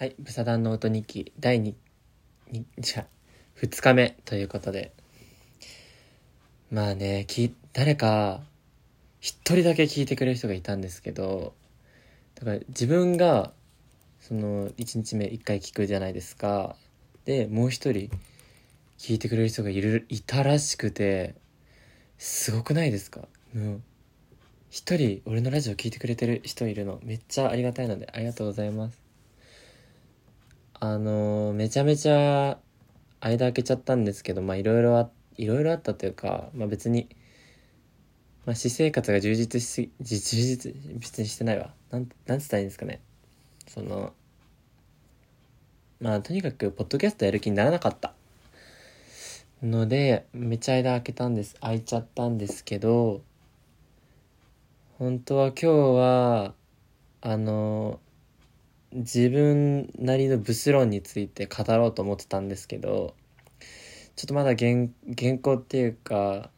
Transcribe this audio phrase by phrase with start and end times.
[0.00, 1.74] はい、ブサダンの音日記第2、
[2.52, 3.04] にじゃ
[3.60, 4.94] 2日目ということで。
[6.70, 8.40] まあね、き、誰か、
[9.20, 11.52] 一人だけ聞いてくれる人がいたんですけど、
[12.34, 13.52] だから自分が、
[14.20, 16.76] その、1日目1回聞くじゃないですか。
[17.26, 18.08] で、もう一人、
[18.96, 21.34] 聞いてくれる人がいる、いたらしくて、
[22.16, 23.28] すごくないですか？
[23.52, 23.80] もう、
[24.70, 28.99] 一人、俺のラジオ聞いてくれてる人いるの、めっちゃありがたいので、ありがとうございます。
[30.80, 32.58] あのめちゃめちゃ
[33.20, 37.08] 間空けちゃったんですけどまあいろいろあいろいろあったというかまあ別に
[38.46, 41.74] まあ私生活が充実し充実別にしてないわ。
[41.90, 43.00] なんなんつったらいいんですかね。
[43.68, 44.14] その
[46.00, 48.14] まあとにかくポッドキャストやる気にならなかった。
[49.62, 51.56] のでめっちゃ間空けたんです。
[51.60, 53.20] 空いちゃったんですけど
[54.98, 56.54] 本当は今日は
[57.20, 58.00] あの
[58.92, 63.14] 自分なりのブス論について語ろうと思ってたんですけど
[64.16, 64.88] ちょっとまだ原
[65.18, 66.50] 原稿っていうか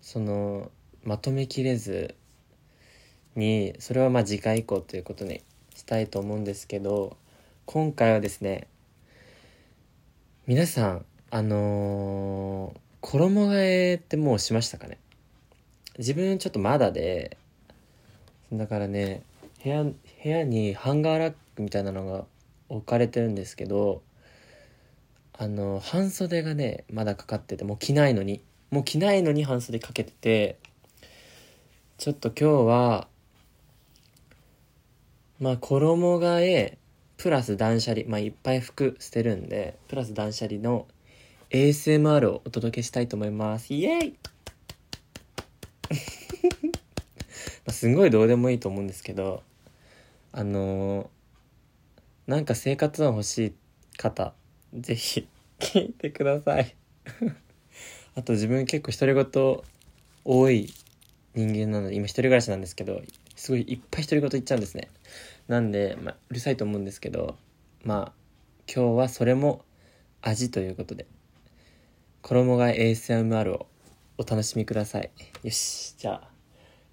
[0.00, 0.70] その
[1.02, 2.14] まとめきれず
[3.36, 5.42] にそれはまあ次回以降ということに
[5.74, 7.16] したいと思うんですけど
[7.66, 8.66] 今回はですね
[10.46, 14.96] 皆さんあのー衣替えってもうしましたかね？
[15.98, 17.36] 自分ちょっとまだで
[18.50, 19.22] だからね
[19.62, 22.24] 部屋部屋にハンガーラックみたいなのが
[22.68, 24.02] 置かれてるんですけど
[25.32, 28.42] あの半袖がねまだかかっててもう着ないのに。
[28.74, 30.58] もう着ないのに半袖かけてて
[31.96, 33.06] ちょっと今日は
[35.38, 36.78] まあ衣替え
[37.16, 40.88] プラス断捨離まあいっぱい服捨てるんでプラス断捨離の
[41.50, 43.72] ASMR をお届けしたいと思います。
[43.72, 44.14] イエイ
[47.64, 49.44] まあすんごいどうでもいいと思うんですけど
[50.32, 51.13] あのー
[52.26, 53.52] なんか生活音欲しい
[53.98, 54.32] 方
[54.72, 56.74] ぜひ聞いてください。
[58.16, 59.62] あと自分結構独り言
[60.24, 60.72] 多い
[61.34, 63.02] 人間なので今一人暮らしなんですけど
[63.36, 64.88] すごいいっぱい独り言言っちゃうんですね。
[65.48, 67.36] なんで、まあ、うるさいと思うんですけど
[67.82, 69.62] まあ今日はそれも
[70.22, 71.06] 味ということで
[72.22, 73.66] 衣替え ASMR を
[74.16, 75.10] お楽しみください。
[75.42, 76.30] よしじゃあ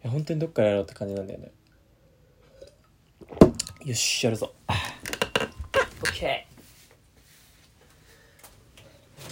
[0.03, 1.51] いや本当にどっからやろうって感じなんだよね。
[3.85, 4.53] よしやるぞ。
[6.01, 6.51] オッケー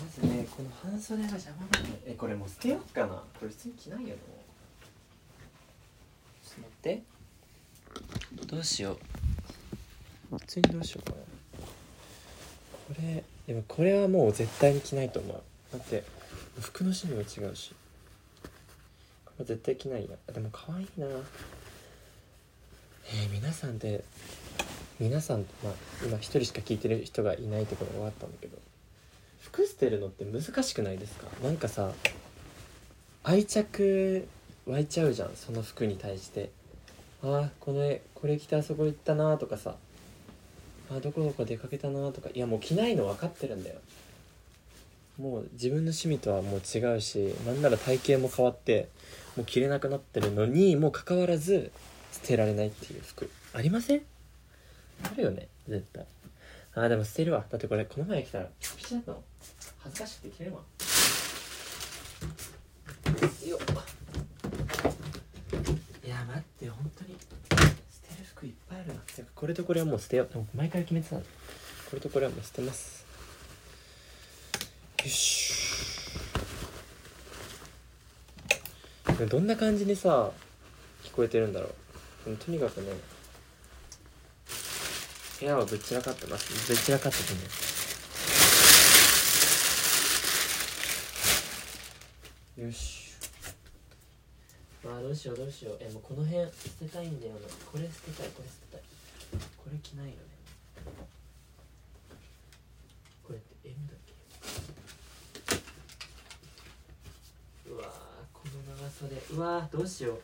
[0.04, 1.86] まずねこの半袖が邪魔なんだよ。
[2.06, 3.08] えこれもう捨てよっかな。
[3.08, 4.18] これ普通に着ないよもう
[6.46, 7.02] ちょっと待って。
[8.46, 9.00] どうしよう。
[10.38, 11.24] 普通にどうしようかな。
[12.88, 15.42] これでもこれはもう絶対に着ないと思う。
[15.74, 16.04] だって
[16.60, 17.74] 服の種類が違うし。
[19.26, 21.08] これ絶対着ないやでも可愛いな。
[21.08, 24.04] えー、皆さんって
[25.00, 25.74] 皆さんまあ
[26.06, 28.58] 今一人しか聞いてる人がいないってことが分かったんだけど
[29.40, 31.28] 服捨てるのって難しくないですか？
[31.44, 31.92] なんかさ
[33.24, 34.28] 愛着
[34.68, 36.52] 湧いちゃうじゃんその服に対して。
[37.22, 39.76] あーこれこれ着てあそこ行ったなとかさ。
[40.90, 42.30] あどこどこ出かけたなとか。
[42.34, 43.76] いやもう着ないの分かってるんだよ。
[45.18, 48.88] もう自分の趣味とはもう違うしなんなら体型も変わって
[49.36, 51.72] もう着れなくなってるのにもかかわらず
[52.14, 53.30] 捨てられないっていう服。
[53.54, 54.02] ありません？
[55.04, 56.06] あるよね絶対。
[56.76, 57.46] あーでも捨てるわ。
[57.50, 59.24] だってこれこの前来たらピチピチだったの。
[59.80, 60.60] 恥ずかしくて着れるわ。
[63.48, 63.60] よっ。
[66.06, 67.16] いや待って本当に。
[67.20, 69.00] 捨てる服いっぱいあるな。
[69.02, 70.28] てかこれとこれはもう捨てよう。
[70.56, 71.22] 毎回決めてたの。
[71.22, 71.28] こ
[71.94, 73.06] れとこれはもう捨てます。
[75.04, 75.50] よし。
[79.30, 80.32] どんな感じにさ
[81.04, 81.70] 聞こえてるんだろ
[82.28, 82.38] う。
[82.38, 82.88] とにかくね
[85.40, 86.68] 部屋はぶっちらかってます。
[86.68, 87.34] ぶっちらかってて
[92.62, 92.68] ね。
[92.68, 93.14] よし。
[94.84, 95.78] まあどうしようどうしよう。
[95.80, 97.40] えもうこの辺捨てたいんだよな。
[97.72, 98.82] これ捨てたいこれ捨てたい。
[99.58, 100.18] これ着ないよね。
[103.24, 103.98] これって M だっ
[107.64, 107.72] け？
[107.72, 107.88] うわー
[108.34, 110.20] この長袖うわーどうしよ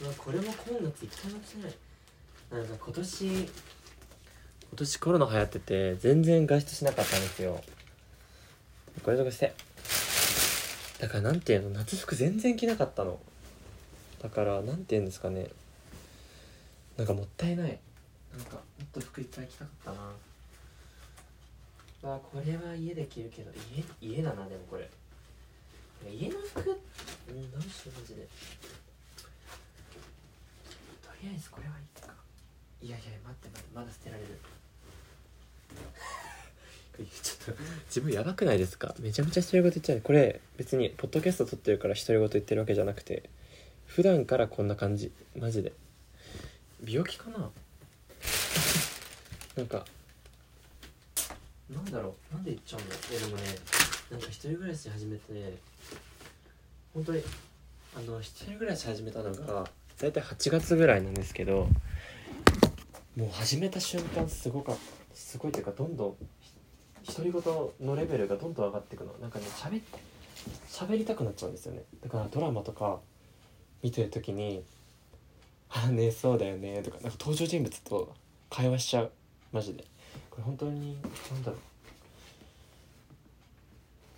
[0.00, 0.04] う。
[0.04, 1.74] うわこれも今夏一回も着てない
[2.50, 3.48] なんか今年今
[4.76, 7.62] 年コロナ流行ってて全然外出しなかったんですよ。
[9.02, 9.54] これとかして。
[11.00, 13.18] だからなんていうの夏服全然着なかったの。
[14.22, 15.48] だからなんていうんですかね。
[16.96, 17.78] なんかもったいない。
[18.36, 19.98] なんかもっと服いっぱい着たかったな。
[22.10, 23.50] わあこれは家で着るけど
[24.00, 24.88] 家家だなでもこれ。
[26.10, 26.80] 家の服
[27.28, 28.22] うんどうしようマジで。
[31.02, 32.12] とりあえずこれはいいか
[32.82, 34.28] いやいや待って待ってまだ捨てられる。
[37.86, 38.94] 自分やばくないですか？
[38.98, 40.00] めちゃめちゃ独り言言っちゃう。
[40.00, 43.28] これ別にポッドキャスト撮ってるから独り言言ってるわけじゃなくて
[43.86, 45.12] 普段からこんな感じ。
[45.38, 45.72] マジで。
[46.86, 47.50] 病気かな？
[49.56, 49.86] なんか。
[51.70, 52.34] なんだろう？
[52.34, 53.20] なんで言っちゃうんだろう？
[53.20, 53.42] でもね
[54.10, 55.54] なんか一人暮らし始めて
[56.92, 57.22] 本当に
[57.96, 61.68] あの一人暮らし始めたのが大体8月ぐらいなんですけど
[63.16, 64.80] もう始めた瞬間すごかった。
[65.14, 66.14] すごいというかどんどん
[67.06, 67.42] 独り言
[67.86, 69.12] のレベルがどんどん上がっていくの。
[69.20, 69.82] なんかね喋
[70.68, 71.82] 喋りたくなっちゃうんですよね。
[72.02, 73.00] だからドラマとか
[73.82, 74.62] 見てる時に
[75.68, 78.14] 「ああねそうだよね」とかなんか登場人物と
[78.48, 79.10] 会話しちゃう。
[79.52, 79.84] マジで。
[80.30, 81.60] これ本当になんだろう。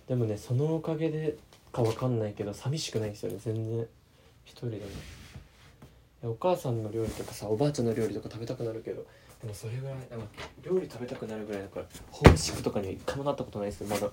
[0.07, 1.37] でもねそのおかげで
[1.71, 3.39] かわかんないけど寂しくないんですよね。
[3.43, 3.87] 全然。
[4.45, 4.83] 一人でも。
[6.23, 9.05] お母さんの料理とかさおばあちゃんの料理とか食べたくなるけど
[9.41, 10.27] でもそれぐらいなんか
[10.63, 14.01] 料理食べたくなるぐらいだからホームシックとかには一回もなったことないですよまだ。
[14.01, 14.07] そ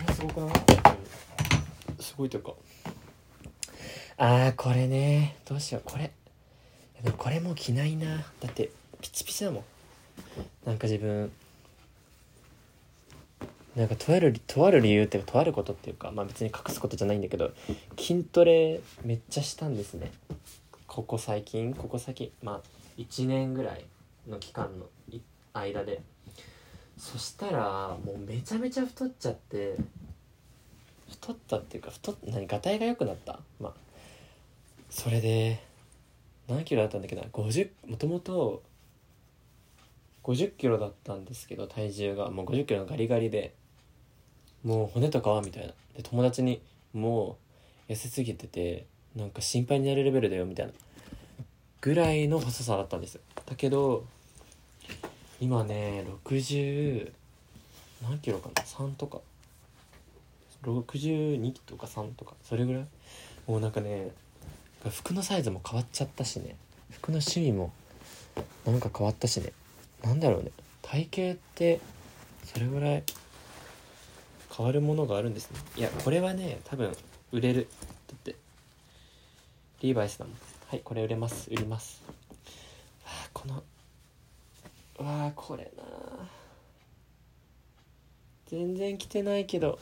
[0.00, 0.52] れはすごくない？
[1.98, 2.52] すごいというか。
[4.18, 5.36] あーこれね。
[5.46, 5.82] どうしよう。
[5.84, 6.12] これ。
[7.02, 8.18] でもこれもう着ないな。
[8.40, 8.70] だって
[9.00, 9.64] ピチピチだもん。
[10.66, 11.32] なんか自分
[13.74, 17.52] なんかとあるとある理由っていうかとあることっていうかまあ別に隠すことじゃないんだけど
[17.98, 20.12] 筋トレめっちゃしたんですね。
[20.96, 22.60] ここ最近ここ最近まあ
[22.96, 23.84] 1年ぐらい
[24.26, 24.86] の期間の
[25.52, 26.00] 間で。
[26.96, 29.76] そしたらもうめちゃめちゃ太っちゃって。
[31.10, 33.38] 太ったっていうか太っ何がたいが良くなった？
[33.60, 33.72] まあ
[34.88, 35.62] それで
[36.48, 38.62] 何キロだったんだっけど50もともと
[40.24, 42.30] 50キロだったんですけど体重が。
[42.30, 43.52] もう50キロのガリガリで。
[44.64, 45.74] もう骨とかはみたいな。
[45.94, 46.62] で友達に
[46.94, 47.36] も
[47.86, 50.72] う痩せすぎててなんか心配になるレベルだよみたいな。
[51.80, 53.20] ぐらいの細さだったんです。
[53.46, 54.04] だけど
[55.40, 57.12] 今ね60
[58.02, 59.20] 何キロかな？3とか。
[60.64, 62.34] 62とか3とか。
[62.42, 62.86] それぐらい？
[63.46, 64.10] もうなんかね
[64.90, 66.56] 服のサイズも変わっちゃったしね。
[66.90, 67.72] 服の趣味も
[68.64, 69.52] なんか変わったしね。
[70.02, 70.50] なんだろうね。
[70.82, 71.80] 体型って
[72.44, 73.04] それぐらい
[74.56, 75.58] 変わるものがあるんですね。
[75.76, 76.90] いやこれはね多分
[77.32, 77.68] 売れる。
[78.08, 78.34] だって
[79.82, 80.34] リーバイスだもん。
[80.68, 82.02] はいこれ売れます売ります。
[83.04, 83.62] あこの
[84.98, 85.82] わあこれな
[88.46, 89.78] 全然着てないけど。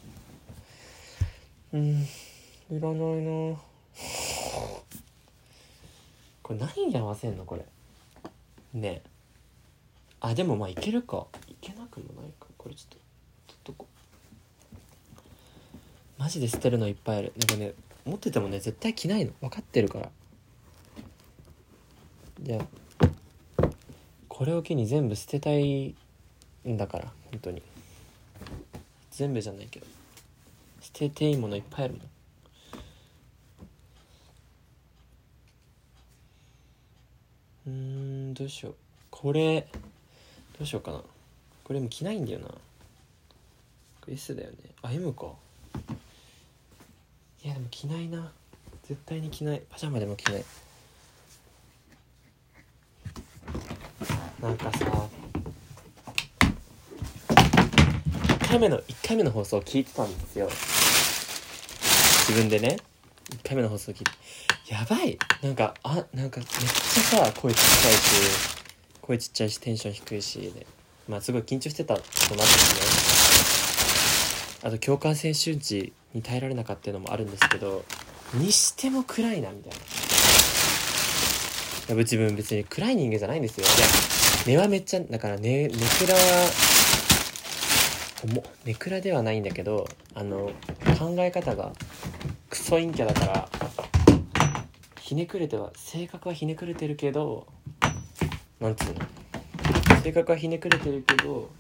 [1.72, 3.56] うんいらないな
[6.42, 7.64] これ何に合わせんのこれ。
[8.74, 9.10] ねえ。
[10.20, 11.26] あでもまあいけるか。
[11.48, 12.46] いけなくもないか。
[12.58, 12.98] これちょっと
[13.46, 13.86] 取っとこ
[16.18, 16.20] う。
[16.20, 17.32] マジで捨てるのいっぱいある。
[17.38, 17.72] なんかね
[18.04, 19.32] 持っててもね絶対着ないの。
[19.40, 20.10] 分かってるから。
[22.44, 22.58] じゃ
[24.28, 25.94] これを機に全部捨てたい
[26.68, 27.62] んだから本当に。
[29.10, 29.86] 全部じゃないけど。
[30.82, 32.02] 捨てていいものいっぱいあるもん。
[37.66, 38.74] うんどうしよう。
[39.10, 39.66] これ
[40.58, 41.00] どうしようかな。
[41.64, 42.48] これも着ないんだよな。
[42.48, 42.56] こ
[44.08, 44.56] れ S だよね。
[44.82, 45.28] あ M か。
[47.42, 48.30] いやでも着ないな。
[48.82, 49.62] 絶対に着ない。
[49.70, 50.44] パジャマでも着ない。
[54.44, 54.78] なんかさ
[58.44, 60.50] 1回目の1回目の放送聞いてたんですよ。
[62.28, 62.76] 自分でね。
[63.42, 64.10] 1回目の放送聞いて。
[64.70, 65.18] やばい。
[65.42, 66.60] なんかあなんかめっちゃ
[67.24, 68.10] さ声ちっちゃいし
[69.00, 70.66] 声ちっちゃいしテンション低いしで
[71.08, 72.74] まあすごい緊張してたこともあったし
[74.62, 74.68] ね。
[74.68, 77.82] あと共感性周知に耐えられなかったっていうのもあるんですけど
[78.34, 79.76] にしても暗いなみたいな。
[81.88, 83.66] や自分別に暗い人間じゃないんですよ。
[83.66, 86.50] いや根はめっちゃだからねネクラは
[88.34, 90.50] もネクラではないんだけどあの
[90.98, 91.72] 考え方が
[92.50, 93.48] クソ陰キャだから
[95.00, 97.46] ひねくれては性格はひねくれてるけど
[98.60, 99.00] なんつうの？
[100.02, 101.50] 性格はひねくれてるけど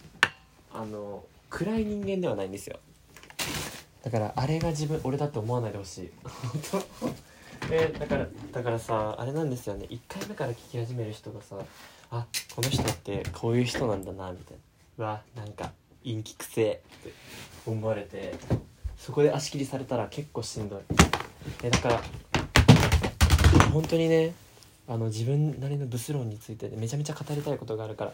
[0.72, 2.78] あの暗い人間ではないんですよ。
[4.02, 6.10] だからあれが自分俺だって思わないでほしい。
[6.22, 7.74] 本当？
[7.74, 9.86] えだからだからさあれなんですよね。
[9.88, 11.56] 1回目から聞き始める人がさ
[12.10, 14.62] あこの人ってこういう人なんだなみたいな。
[14.96, 15.72] うわなんか
[16.04, 17.12] 陰気くせえって
[17.66, 18.34] 思われて
[18.96, 20.80] そこで足切りされたら結構しんどい。
[21.62, 22.02] えだから
[23.72, 24.34] 本当にね
[24.86, 28.12] あの自分なりのブス論についてめちゃめちゃ語りたいことがあるから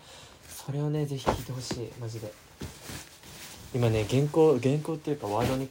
[0.48, 1.92] それをねぜひ聞いてほしい。
[2.00, 2.32] マジで。
[3.74, 5.68] 今ね原稿原稿っていうかワードに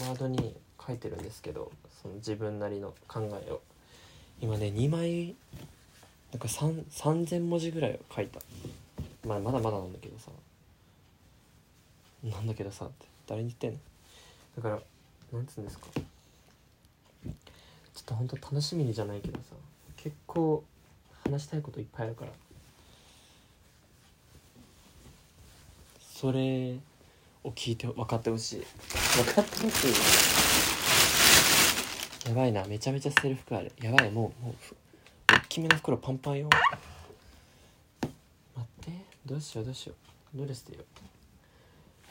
[0.00, 0.54] ワードに
[0.86, 3.60] 書いてるんですけどその自分なりの考えを。
[4.40, 5.34] 今ね2枚
[6.32, 8.40] なんか3 3000文字ぐらいを書いた。
[9.26, 10.30] まあまだまだなんだけどさ。
[12.24, 13.04] なんだけどさって。
[13.26, 13.78] 誰に言ってんの？
[14.56, 14.78] だから
[15.38, 15.88] なんつうんですか。
[15.94, 16.04] ちょっ
[18.06, 19.44] とほんと楽しみにじゃないけどさ。
[19.96, 20.64] 結構
[21.24, 22.30] 話したいこといっぱいあるから。
[26.00, 26.76] それ
[27.44, 28.64] を聞いて分かってほしい。
[29.24, 29.88] 分かってほし
[32.24, 32.64] いやばいな。
[32.64, 34.10] めちゃめちゃ捨てる服あるやばい。
[34.10, 34.54] もうもう
[35.52, 36.48] きめの袋パンパンよ。
[38.00, 38.90] 待って。
[39.26, 39.94] どうしようどうしよ
[40.34, 40.38] う。
[40.38, 40.80] どれ捨てよ。
[40.80, 40.84] う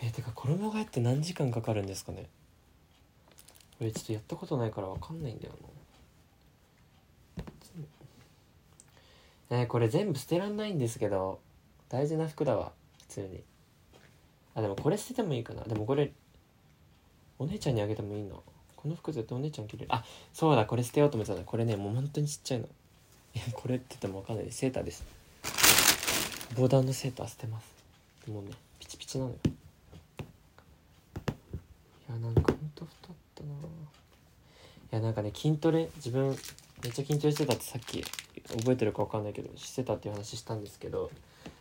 [0.03, 2.27] えー、てか衣替えって何時間かかるんですかね。
[3.79, 5.53] 俺ちょっとやったことないから分かんないんだよ
[9.49, 9.57] な。
[9.57, 11.39] えー、これ全部捨てらんないんですけど
[11.89, 13.43] 大事な服だわ普通に。
[14.53, 15.63] あでもこれ捨ててもいいかな。
[15.63, 16.11] でもこれ
[17.39, 18.35] お姉ちゃんにあげてもいいな
[18.75, 19.87] この服絶対お姉ちゃん着れる。
[19.89, 21.43] あそうだこれ捨てようと思ってたんだ。
[21.49, 22.67] これねもう本当にちっちゃいの。
[23.33, 25.03] いやこれって言っても分かんないセーターです。
[26.55, 27.65] ボーダーのセーター捨てます。
[28.29, 29.37] もうねピチピチなのよ。
[29.45, 29.49] い
[32.11, 33.55] やなんかほんと太ったない
[34.91, 36.35] やなんかね筋トレ自分
[36.83, 38.03] めっちゃ筋トレしてたってさっき
[38.49, 41.09] 覚えてるか分かんないけどしてたっていう話したんですけど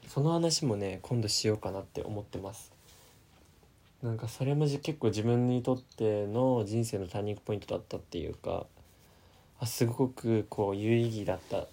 [0.08, 2.72] その話もね今度しようかなって思ってます。
[4.02, 8.66] なんかそれも結構自分にとっての人生のターニングポイントだったっていうか
[9.60, 11.66] あすごくこう有意義だった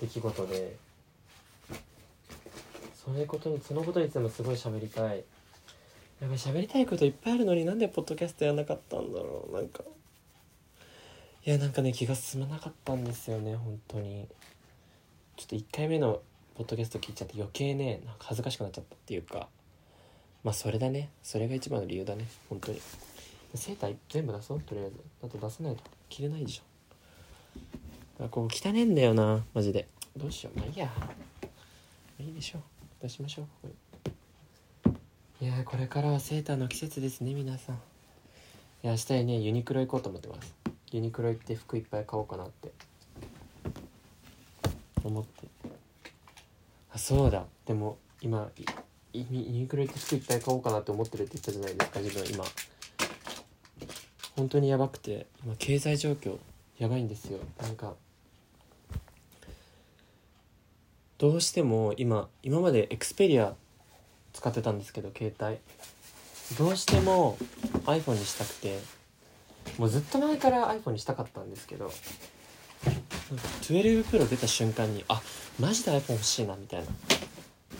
[0.00, 0.76] 出来事で。
[2.94, 5.24] そういうことにそのことについてもすごい喋りたい。
[6.20, 9.56] やっぱ喋りたいこといっぱいあるのになんでポッドキャストやんなかったんだろう。
[9.56, 9.82] なんか。
[11.44, 14.28] いやなんかね気が進まなかったんですよね本当に。
[15.36, 16.20] ちょっと1回目の
[16.54, 19.48] ポッドキャスト聞いちゃって余計ねなんか恥ずかしくなっちゃったっていうか。
[20.44, 21.10] まあそれだね。
[21.24, 22.80] それが一番の理由だね本当に。
[23.56, 24.60] セーター全部出そう？
[24.60, 24.96] とりあえず。
[25.20, 25.82] だと出さないと。
[26.12, 28.24] 着れないでしょ。
[28.24, 29.42] あここ汚ねんだよな。
[29.54, 29.88] マジで。
[30.14, 30.58] どうしよう。
[30.58, 30.92] まあいいや。
[32.20, 32.62] いいでしょう。
[33.00, 33.46] 出しましょう。
[33.62, 33.68] こ
[34.84, 34.94] こ
[35.40, 37.76] いやこれからはセーターの季節ですね皆さん。
[37.76, 37.78] い
[38.82, 40.54] や明日ねユニクロ行こうと思ってます。
[40.92, 42.70] ユニクロ行って服いっぱい買おうかなって。
[45.02, 45.48] 思って。
[46.92, 47.46] あそうだ。
[47.64, 48.50] でも今
[49.14, 52.44] ユニクロ行って服いっぱい買おうかなって思ってるって言ったじゃないですか自分今。
[54.36, 56.38] 本当にやばくて今経済状況
[56.78, 57.38] やばいんですよ。
[57.60, 57.94] なんか
[61.18, 63.54] どうしても今今までエクスペリア
[64.32, 65.58] 使ってたんですけど携帯。
[66.58, 67.38] どうしても
[67.86, 68.78] iPhone にしたくて
[69.78, 71.90] もうずっと前から iPhone にしたかったんですけど
[73.62, 75.22] 12 Pro 出た瞬間にあ
[75.58, 76.86] マジで iPhone 欲しいなみたいな。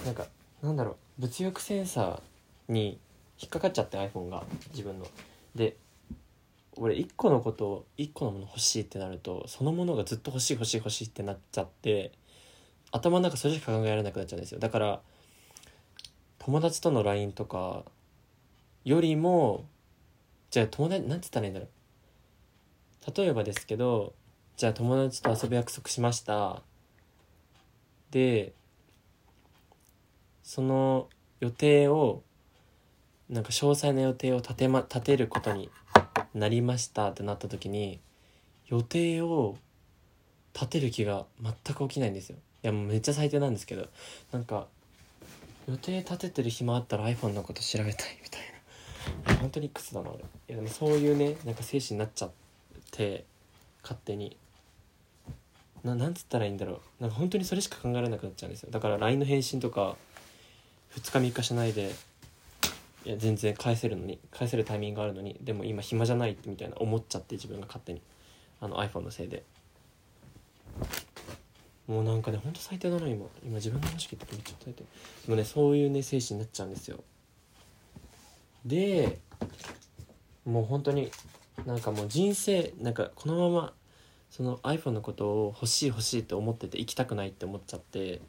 [0.06, 0.26] なんか
[0.62, 2.98] なんだろう物欲センサーに
[3.40, 5.06] 引っかかっちゃって iPhone が自分の。
[5.54, 5.76] で
[6.76, 12.12] 俺1個のことを1個のもの欲しいってなるとそのものがずっと欲しい欲しい欲しいってなっちゃって
[12.90, 14.58] 頭の中それしか考えられなくなっちゃうんですよ。
[14.58, 15.00] だから
[16.38, 17.84] 友達との LINE とか
[18.84, 19.64] よりも
[20.50, 21.68] じゃあ友達なんて言ったらいいんだろう。
[23.16, 24.14] 例えばですけど
[24.56, 26.62] じゃあ友達と遊ぶ約束しました。
[28.10, 28.52] で
[30.42, 31.08] その
[31.40, 32.22] 予定を
[33.30, 35.70] なんか詳細な予定を立て,、ま、立てることに
[36.34, 38.00] なりましたってなった時に
[38.68, 39.56] 予定を
[40.54, 42.36] 立てる気が全く起きないんですよ。
[42.62, 43.88] いやもうめっちゃ最低なんですけど
[44.32, 44.66] なんか
[45.68, 48.40] 予定立ててる暇あったら iPhone のこと調べたいみたい
[49.26, 49.34] な。
[49.40, 50.18] 本当にクスだな俺。
[50.20, 52.30] いやでもそういうねなんか精神になっちゃっ
[52.90, 53.24] て
[53.82, 54.36] 勝手に。
[55.84, 57.02] ななんつったらいいんだろう。
[57.02, 58.70] なんか本当にそれしか考えられなくなっちゃうんですよ。
[58.70, 59.96] だから LINE の返信とか
[60.94, 61.92] 2日3日しないで
[63.04, 68.02] いや全然返せるのに返せるタイミングがあるのにでも今暇じゃないみたいな思っちゃって自分が勝手に。
[68.60, 69.42] あの iPhone のせいで。
[71.88, 73.26] もうなんかねほんと最低だな今。
[73.44, 74.86] 今自分の話聞いてめっちゃ最低で
[75.26, 77.02] もねそういうね精神になっちゃうんですよ。
[78.64, 79.18] で
[80.44, 81.10] もう本当に
[81.66, 83.72] なんかもう人生なんかこのまま
[84.30, 88.20] その iPhone のことを欲しい欲しいって思ってて行きたくないって思っちゃって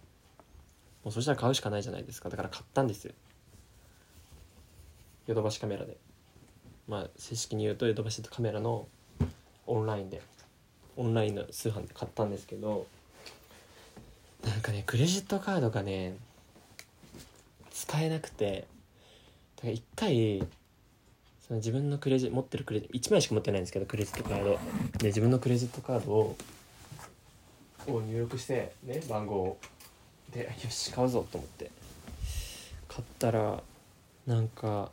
[1.03, 2.29] もうそしたら買うしかないじゃないですか。
[2.29, 3.13] だから買ったんですよ。
[5.27, 5.97] ヨドバシカメラで。
[6.87, 8.87] まあ正式に言うとヨドバシカメラの
[9.67, 10.21] オンラインで
[10.97, 12.85] オンラインの通販で買ったんですけど
[14.45, 16.15] なんかねクレジットカードがね
[17.71, 18.67] 使えなくて
[19.55, 20.45] だから一回
[21.47, 24.59] その自分のクレジ持ってるクレジ1枚しか持ってないんですけどクレジットカード。
[24.99, 26.35] で自分のクレジットカードを
[27.85, 29.57] を入力してね番号を。
[30.31, 31.71] でよし買うぞと思って。
[32.87, 33.61] 買ったら
[34.25, 34.91] なんか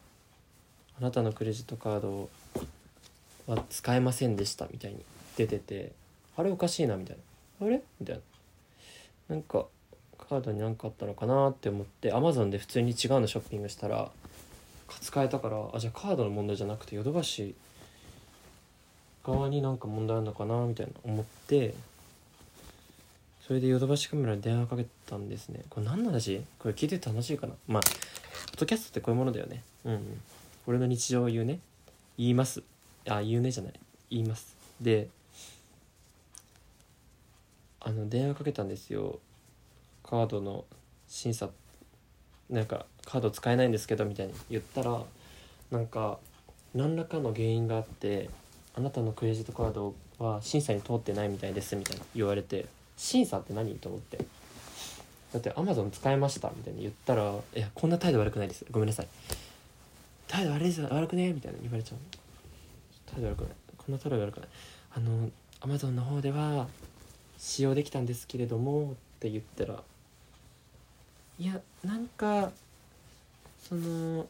[1.00, 2.28] あなたのクレジットカード
[3.46, 5.02] は使えませんでしたみたいに
[5.36, 5.92] 出てて
[6.36, 7.16] あれおかしいなみたい
[7.60, 7.66] な。
[7.66, 7.82] あれ？
[8.00, 8.22] みたいな。
[9.34, 9.66] なんか
[10.18, 14.10] カードに何かあったのかなって思って Amazon で普通に違うのショッピングしたら
[15.00, 17.54] 使えたからあじゃあカードの問題じゃなくてヨドバシ
[19.24, 21.74] 側になんか問題あるのかなみたいな思って
[23.46, 25.62] それでヨドバシカメラに電話かけたんですね。
[25.70, 26.44] これ何の話？
[26.58, 27.54] これ聞いてて楽しいかな。
[27.66, 29.62] まあポッドキャストってこういうものだよね。
[29.84, 30.20] うん、うん、
[30.66, 31.60] 俺の日常を言うね。
[32.18, 32.62] 言います。
[33.08, 33.72] あ言うねじゃない。
[34.10, 34.56] 言います。
[34.80, 35.08] で
[37.80, 39.18] あの電話かけたんですよ。
[40.02, 40.64] カードの
[41.08, 41.48] 審査。
[42.50, 45.02] なんかカード使えないんですけどみたいに言ったら
[45.70, 46.18] なんか
[46.74, 48.28] 何らかの原因があって
[48.74, 54.18] あなたのクレジットカードは審査に通ってないみたいですみたいな言われて審査って何と思って。
[55.32, 58.66] だってアマゾン使えましたみたいに言ったら「いやこんな態度悪くないです。
[58.70, 59.08] ごめんなさい。
[60.30, 61.98] 態度悪いです悪くね」みたいな言われちゃう。
[63.12, 63.52] 態度悪くない。
[63.76, 64.48] こんな態度悪くない。
[64.94, 66.68] あのアマゾンの方では
[67.36, 69.82] 使用できたんですけれどもって言ったら
[71.38, 72.52] いやなんか
[73.68, 74.26] その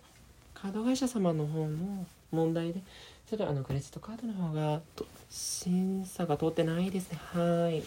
[0.54, 2.80] カード会社様の方の問題で
[3.28, 7.18] ちょっとあのクレジットカードの方がと審査が通ってないですね。
[7.32, 7.82] はい。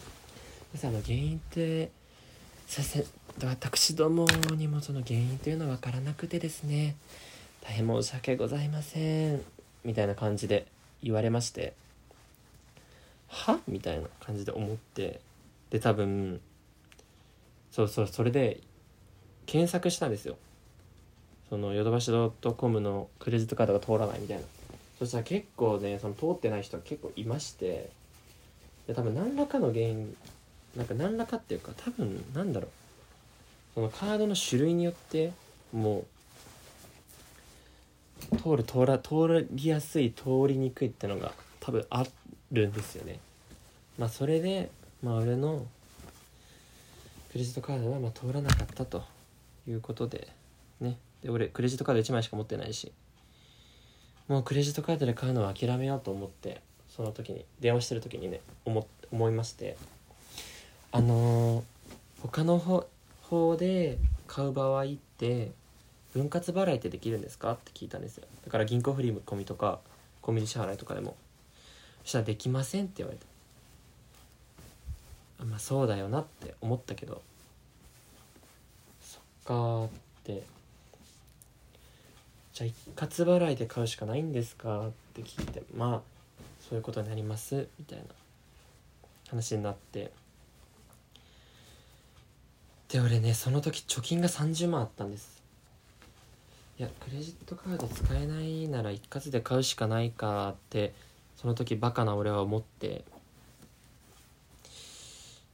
[0.84, 1.91] あの原因って
[2.67, 3.05] させ
[3.43, 6.96] 私どもにもその原因というのは分からなくてですね。
[7.65, 9.41] 大変申し訳ございません。
[9.86, 10.67] みたいな感じで
[11.01, 11.74] 言われまして。
[13.29, 13.58] は？
[13.70, 15.22] みたいな感じで思って。
[15.70, 16.41] で多分
[17.72, 18.60] そうそうそれで
[19.46, 20.36] 検索したんですよ。
[21.50, 24.43] そのヨドバシドットコムのクレジットカードが通らないみたいな。
[25.00, 27.89] そしたら結構ねその通ってない人が結構いまして。
[28.88, 30.13] で多分何らかの原因
[30.75, 32.70] なんか何らかっていうか多分なんだろう。
[33.75, 35.32] そのカードの種類によって
[35.72, 36.05] もう
[38.42, 42.06] 通る通ら通りやすい通りにくいってのが多分あ
[42.51, 43.20] るんですよね。
[43.98, 44.70] まあそれで
[45.01, 45.65] まあ俺の
[47.32, 49.03] クレジットカードはま通らなかったと
[49.68, 50.27] いうことで
[50.80, 50.98] ね。
[51.24, 52.91] で俺クレジットカード1枚しか持ってないし。
[54.28, 59.78] もうクレジットカードで買うのは諦めようと思ってその時に電話してる時にね思思いまして。
[60.95, 61.63] あのー、
[62.21, 62.88] 他の方
[63.24, 63.97] 法で
[64.28, 65.52] 買う場合って
[66.13, 67.54] 分割払いってできるんですか？
[67.54, 68.28] って聞いたんですよ。
[68.45, 69.80] だから銀行振り込みとか
[70.21, 71.15] コンビニ支払いとかでも
[72.04, 73.26] そしたらできませんって言われて
[75.41, 77.21] あまあそうだよなって思ったけど。
[79.02, 79.89] そっかっ
[80.23, 80.43] て。
[82.54, 84.88] じゃあ一括払いで買うしかないんですか？
[84.88, 86.02] って聞いてまあ
[86.69, 88.06] そういうことになりますみたいな
[89.30, 90.12] 話になって。
[92.89, 95.41] で俺ねその時貯金が30万あったんです。
[96.79, 100.93] いやクレジットカード使えないなら一括で買うしかないかって
[101.36, 103.03] その時バカな俺は思って。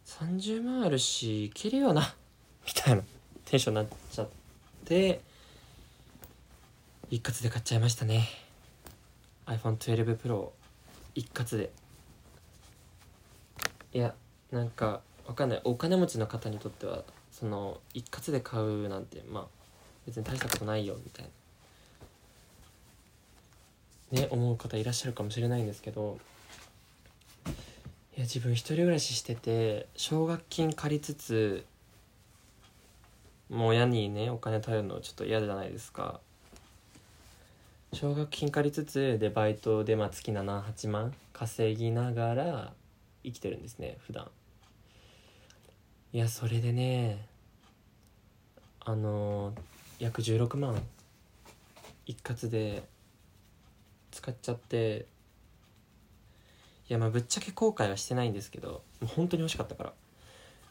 [0.05, 2.13] 30万あるしいけるよな。
[2.65, 3.03] みたいな。
[3.45, 4.29] テンションになっちゃっ
[4.86, 5.21] て
[7.10, 8.27] 一括で買っちゃいましたね。
[9.45, 10.51] iPhone12 Pro
[11.15, 11.71] 一括で。
[13.93, 14.13] いや
[14.51, 15.62] なんかわかんない。
[15.63, 19.59] お金持ちの方にとってはその一括で買うなんてまあ
[20.10, 21.26] 別に大したことないよみたい
[24.12, 24.22] な。
[24.22, 26.17] ね思う方いらっしゃるかもしれないんですけど。
[28.17, 31.65] いや自分一人暮らししてて奨学金借りつつ
[33.50, 36.19] もう親にねお金頼るのちょっと嫌じゃないですか。
[37.93, 42.74] 奨学金借りつつでバイトでまあ月78万稼ぎながら
[43.24, 44.30] 生きてるんですね普段。
[46.12, 47.26] いやそれでね
[48.82, 49.54] あの
[50.00, 50.82] 約16万
[52.06, 52.84] 一括で
[54.12, 55.06] 使っちゃって
[56.90, 59.94] いやまあぶっちゃけ後悔はしてないんですけどもう本当に欲しかったから。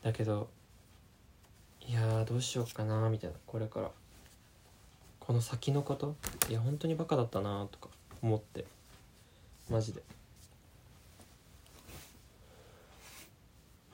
[0.02, 0.48] だけど
[1.86, 3.36] いやどうしようかなみたいな。
[3.46, 3.90] これから。
[5.20, 6.16] この先のこと
[6.48, 7.88] いや本当にバカだったなとか
[8.22, 8.64] 思って。
[9.70, 10.02] マジで。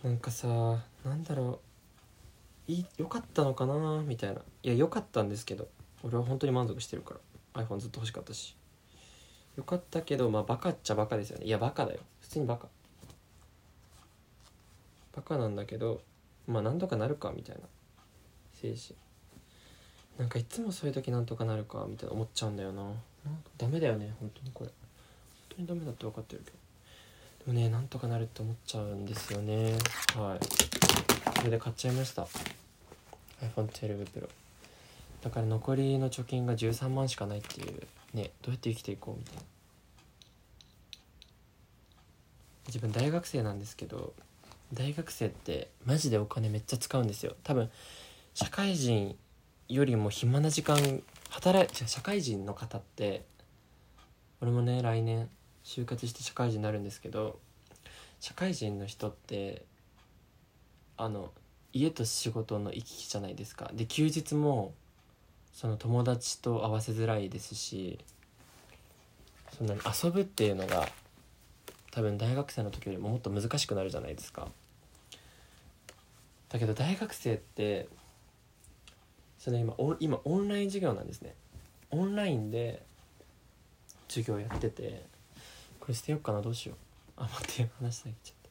[0.05, 0.47] なんかさ
[1.05, 1.64] なんだろう。
[2.67, 4.03] い良かったのかな？
[4.07, 4.41] みたいな。
[4.63, 5.69] いや良かったんですけど。
[6.03, 7.15] 俺は本当に満足してるか
[7.55, 7.63] ら。
[7.63, 8.57] iPhone ずっと欲しかったし。
[9.57, 11.47] よかったけどまあバカっちゃバカですよね。
[11.47, 12.01] いやバカだよ。
[12.21, 12.69] 普通にバカ。
[15.15, 16.01] バカなんだけど
[16.47, 17.63] まあ何とかなるかみたいな。
[18.53, 18.99] 精神。
[20.19, 22.83] なんかいつもそういう時なんとかなるかみたいな思っちゃうんだよな。
[22.83, 23.01] なんか
[23.57, 24.71] ダメだよね本当にこれ。
[24.71, 24.77] 本
[25.57, 26.57] 当にダメだって分かってるけど。
[27.47, 29.73] でもねなんとかなるって思っちゃうんですよね。
[30.17, 31.14] はい。
[31.45, 32.27] それで買っちゃいました。
[33.55, 34.31] iPhone12 Pro
[35.21, 37.83] だから残りの貯金が13万しかないっていう
[38.15, 39.43] ねどうやって生きていこうみたいな。
[42.69, 44.15] 自分大学生なんですけど
[44.73, 47.35] 大学生ってマジでお金めっちゃ使うんですよ。
[47.43, 47.71] 多分
[48.33, 49.15] 社会人
[49.69, 53.27] よりも暇な時間働い社会人の方って
[54.41, 55.29] 俺もね来年
[55.63, 57.39] 就活して社会人になるんですけど
[58.19, 59.67] 社会人の人って
[60.97, 61.33] あの
[61.73, 63.71] 家と仕事の行き来じゃないですか。
[63.75, 64.75] で休日も
[65.53, 67.99] その友達と合わせづらいですし
[69.57, 70.89] そんなに遊ぶっていうのが
[71.93, 74.49] 多分大学生の時よりももっと難しくなるじゃないですか。
[76.49, 77.89] だけど大学生って
[79.39, 81.35] その今オ今オンライン授業なんですね。
[81.91, 82.83] オンラインで
[84.09, 85.05] 授業やってて
[85.79, 86.77] これ捨てようかなどうしよう。
[87.17, 88.15] あ待って話したい。
[88.25, 88.44] ちゃった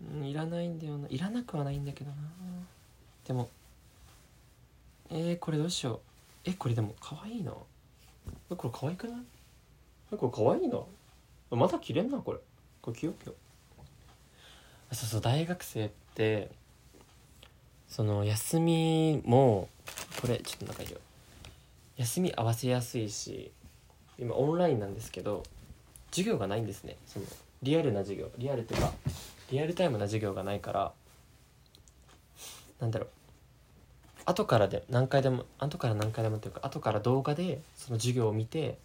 [0.00, 1.08] うんいらないんだよな。
[1.08, 2.16] いらなくはないんだけどな。
[3.26, 3.48] でも
[5.10, 6.00] えー、これどうしよう。
[6.44, 7.66] えこれでも可愛いなこ
[8.50, 10.16] れ可愛くない？
[10.16, 10.78] これ可愛いな
[11.50, 12.38] まだ着れんなこれ。
[12.82, 13.34] これ着よう着よ
[14.90, 16.50] うそうそう大学生って
[17.88, 19.68] その休みも
[20.20, 22.00] これちょっと中入れよう。
[22.00, 23.52] 休み合わせやすいし
[24.18, 25.42] 今オンラインなんですけど
[26.10, 26.96] 授業がないんですね。
[27.06, 27.26] その
[27.62, 28.30] リアルな授業。
[28.36, 28.92] リアルっていうか
[29.50, 30.92] リアルタイムな授業がないから
[32.80, 33.08] なんだろう。
[34.26, 38.78] 後からで何回でも後から何回でもっていうか後から動画でその授業を見て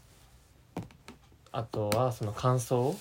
[1.52, 2.96] あとはその感想を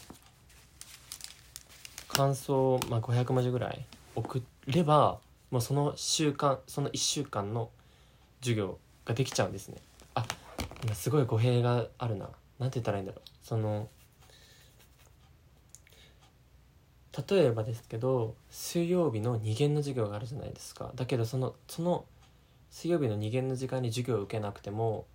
[2.08, 5.18] 感想、まあ、500文字ぐらい送れば
[5.50, 7.70] もうその週間その1週間の
[8.40, 9.78] 授業ができちゃうんですね。
[10.14, 10.24] あ
[10.84, 12.28] 今すごい語弊があるな。
[12.58, 13.28] なんて言ったらいいんだろう。
[13.42, 13.88] その
[17.26, 20.92] 例えばですけど水曜日の2限の授業があるじゃないですか。
[20.94, 22.04] だけどそのその
[22.70, 25.06] 水曜日の2限の時間に授業を受けなくても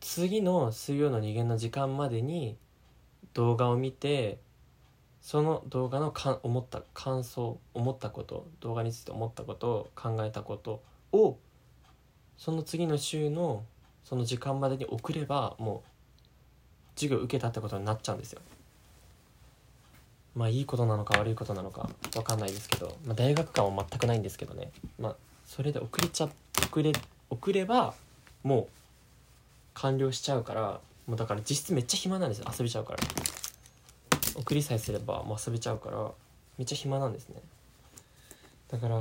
[0.00, 2.56] 次の水曜の2限の時間までに
[3.34, 4.38] 動画を見て
[5.20, 11.36] その動画のか思った感想思ったこと動画について思ったこと考えたことを
[12.38, 13.64] その次の週の
[14.02, 15.90] その時間までに送ればもう
[16.94, 18.40] 授業受けたってことになっちゃうんですよ。
[20.34, 24.70] まあいいことなのか悪いことなのか分かんないですけど、まあ、大学感は全くないんですけどね。
[24.98, 25.16] まあ
[25.46, 26.28] それで遅れちゃ
[26.62, 26.92] 遅れ
[27.28, 27.94] 遅れば
[28.42, 28.66] もう
[29.74, 32.46] 完了しちゃうからもうだから実質めっちゃ暇なんですよ。
[32.56, 32.98] 遊びちゃうから。
[34.36, 36.10] 送りさえすればもう遊べちゃうから
[36.56, 37.36] めっちゃ暇なんですね。
[38.70, 39.00] だから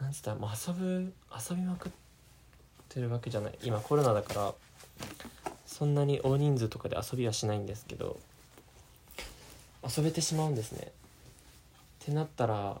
[0.00, 1.12] なんつったらもう遊ぶ
[1.50, 1.92] 遊びまくっ
[2.88, 3.58] てるわけじゃない。
[3.62, 4.54] 今コロナだから
[5.66, 8.18] そんなに大人数とかで遊びはしないんですけど
[9.84, 10.92] 遊べてしまうんですね。
[12.02, 12.80] ってなったら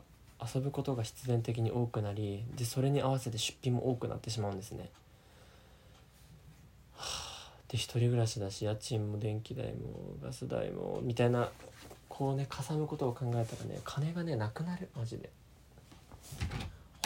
[0.54, 4.88] 遊ぶことが必然的に多くなりでそれに合わせて出費も多くなってしまうんですね。
[7.68, 11.50] で一人暮らしだし家賃も電気代もガス代もみたいな
[12.08, 14.88] こうねかさむことを考えたらね金がねなくなる。
[14.96, 15.30] マジで。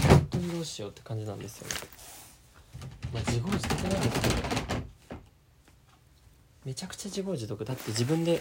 [0.00, 1.74] 本当にどうしようって感じなんですよね。
[3.12, 4.34] まあ自業自得なんですけど。
[6.64, 7.64] めちゃくちゃ自業自得。
[7.64, 8.40] だって自分で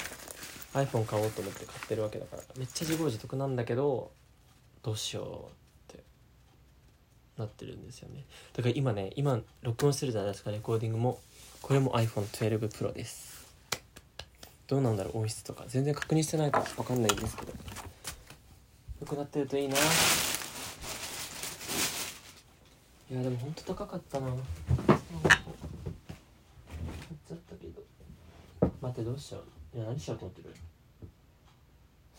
[0.74, 4.12] iPhone 買おうと思って買ってるわけだからめっちゃ自業自得なんだけど
[4.82, 5.50] どうしよ
[5.90, 6.04] うって
[7.38, 8.26] なってるんですよね。
[8.56, 11.20] だから今ね今録音してるじゃないですかレコーディングも。
[11.62, 13.48] これも iPhone12 Pro です。
[14.68, 15.64] どうなんだろう音質とか。
[15.68, 17.54] 全然確認してないから分かんないんですけど。
[19.00, 19.76] 良くなってるといいな。
[19.76, 19.80] い
[23.16, 24.28] やでもほんと高かったな。
[24.28, 24.40] 買っ
[27.28, 27.82] ちゃったけど。
[28.82, 29.63] 待ってどうしよう。
[29.76, 30.54] いや何しようと思ってる？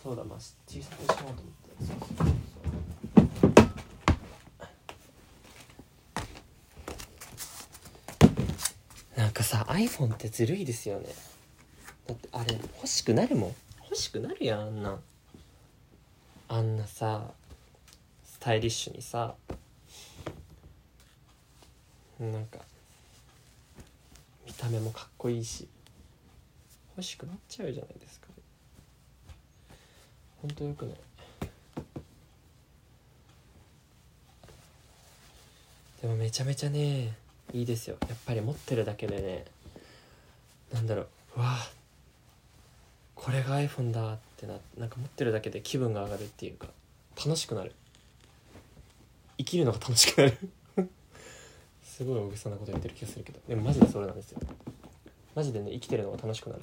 [0.02, 1.50] そうだまあ小さくしようと思って。
[1.78, 2.24] そうそうそ
[9.16, 9.18] う。
[9.18, 11.06] なんかさ iPhone ってずるいですよね。
[12.06, 13.54] だってあれ欲しくなるもん。
[13.84, 14.98] 欲しくなるやんあんな
[16.48, 17.30] あんなさ
[18.24, 19.36] スタイリッシュにさ。
[22.18, 22.58] なんか
[24.46, 25.68] 見た目もかっこいいし。
[26.96, 28.28] 欲しくなっちゃうじゃないですか。
[30.40, 30.94] ほんとよくない？
[36.02, 37.14] でもめちゃめちゃね
[37.52, 37.96] いいですよ。
[38.08, 39.44] やっぱり持ってるだけでね
[40.72, 41.08] なんだろう。
[41.38, 41.56] うわ
[43.14, 46.68] これが iPhone だってななんか持ってるだけで気分が上がるっていうか
[47.16, 47.72] 楽しくなる。
[49.38, 50.38] 生きるのが楽しくなる。
[51.82, 53.40] すごい大げさなこと言ってる気がするけど。
[53.48, 54.40] でもマジでそれなんですよ。
[55.34, 56.62] マジでね生きてるのが楽しくなる。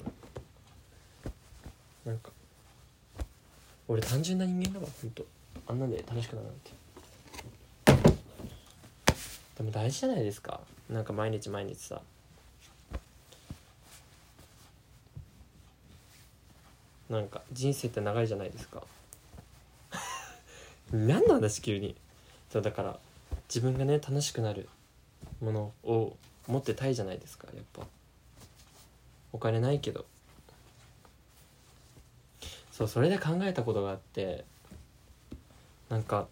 [2.04, 2.30] なんか
[3.88, 5.24] 俺単純な人間だわほんと
[5.66, 6.82] あんなんで楽しくなるなんて。
[9.56, 10.60] でも大事じゃないですか。
[10.90, 12.00] なんか毎日毎日さ。
[17.08, 18.82] なんか人生って長いじゃないですか。
[20.90, 21.94] 何の話急に。
[22.50, 22.98] そうだから
[23.48, 24.68] 自分がね楽しくなる
[25.40, 26.16] ものを
[26.48, 27.86] 持ってたいじゃないですかやっぱ。
[29.32, 30.06] お金ないけど。
[32.72, 34.44] そうそれで考えたことがあって
[35.88, 36.26] なんか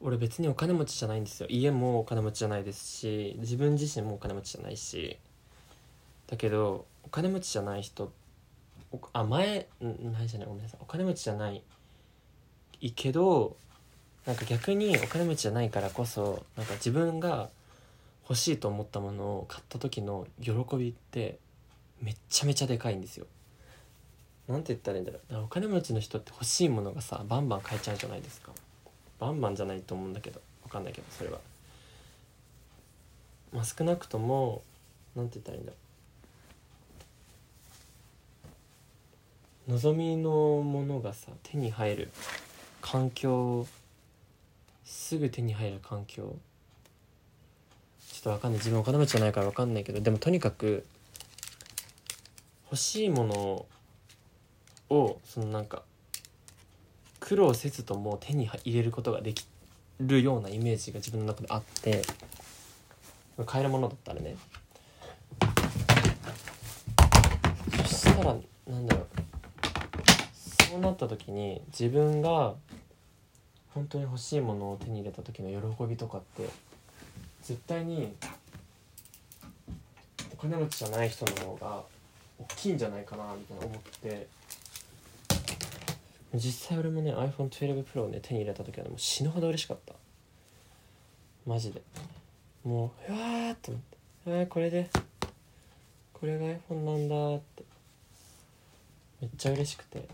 [0.00, 1.46] 俺別にお金持ちじゃないんですよ。
[1.48, 5.18] 家もお金持ちじゃないですし自分自身もお金持ちじゃないし。
[6.26, 8.12] だけどお金持ちじゃない人
[9.12, 10.48] あ前ないじゃない？
[10.48, 10.80] ごめんなさい。
[10.82, 11.62] お金持ちじゃない
[12.94, 13.56] けど
[14.26, 17.50] なんか逆にお金持ちじゃないからこそなんか自分が
[18.22, 21.38] 欲しいと思ったものを買った時の喜びって
[22.00, 23.26] めちゃめちゃでかいんですよ。
[24.48, 25.44] なんて言ったらいいんだろう。
[25.44, 28.52] お金持ちの人って欲しいものがさバンバン買えちゃうじゃないですか。
[29.18, 31.38] バンバンじゃないと思うんだけど分かんないけどそれは。
[33.52, 34.62] まあ少なくとも
[35.16, 35.76] なんて言ったらいいんだろ
[39.68, 39.72] う。
[39.72, 42.10] 望みのものがさ手に入る
[42.80, 43.66] 環境
[44.84, 46.36] すぐ手に入る環境。
[48.12, 48.58] ちょっと分かんない。
[48.58, 50.86] 自分お金持ちじゃないから分かんないけどでもとにかく
[52.66, 53.66] 欲しいものを
[54.90, 55.82] をそのなんか
[57.20, 59.46] 苦労せずとも手に入れることができ
[60.00, 62.02] るようなイメージが自分の中であって
[63.44, 64.36] 買えるものだったらね。
[67.76, 68.36] そしたら
[68.68, 69.06] なんだろう。
[70.70, 72.54] そうなった時に自分が
[73.72, 76.48] 本当に欲しいものを手に入れた時の喜びとかって
[77.42, 78.14] 絶対に
[80.32, 81.82] お金持ちじゃない人の方が
[82.38, 84.26] 大きいんじゃないかなみたいな思って
[86.34, 89.94] 実際俺もね iPhone12 Pro をね手に入れた時は、ね、もう死ぬほど嬉しかった。
[91.46, 91.82] マジで。
[92.64, 94.90] もううわーって思って「えー、これで。
[96.12, 97.64] これが iPhone なんだ」って。
[99.20, 100.08] めっちゃ嬉しくて。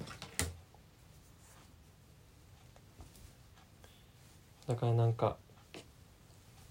[4.66, 5.37] だからなんか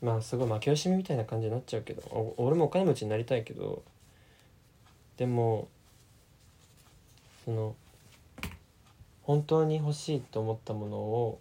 [0.02, 3.84] まあすごい負け惜しみみたいな感じになっちゃうけど俺もお金持ちになりたいけど
[5.18, 5.68] でも
[7.46, 7.76] その
[9.24, 11.40] 本当に欲しいと思ったものを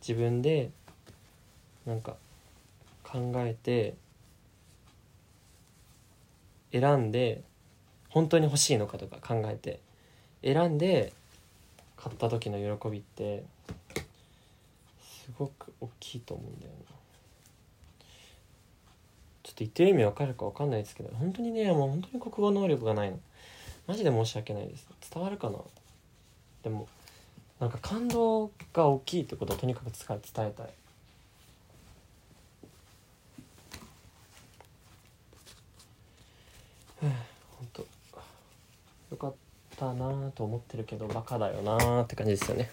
[0.00, 0.70] 自分で
[1.86, 2.16] なんか
[3.02, 3.94] 考えて
[6.72, 7.42] 選んで
[8.08, 9.80] 本当に欲しいのかとか考えて
[10.42, 11.12] 選んで
[11.96, 13.44] 買った時の喜びって
[15.00, 16.96] すごく大きいと思うんだよな。
[19.44, 23.20] ちょっと言ってる意味わかるかわかんないですけど本当にねもう本当に国語能力がないの。
[23.86, 24.86] マジで申し訳ないです。
[25.12, 25.58] 伝わるかな？
[26.62, 26.88] でも
[27.62, 30.68] なんか感動が大きいってことをとにかく伝えたい。
[37.00, 37.12] 本
[37.72, 37.82] 当
[39.12, 39.34] よかっ
[39.76, 42.68] たなと思ってるけどバカだよなって感じですよね。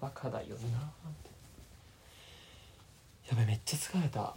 [0.00, 0.90] バカだよな
[3.30, 4.34] やべめっちゃ疲れた。